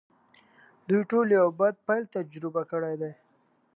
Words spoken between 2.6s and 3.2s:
کړی دی